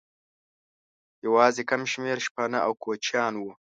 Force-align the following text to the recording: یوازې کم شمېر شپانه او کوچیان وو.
یوازې 1.25 1.63
کم 1.69 1.81
شمېر 1.91 2.17
شپانه 2.25 2.59
او 2.65 2.71
کوچیان 2.83 3.33
وو. 3.37 3.51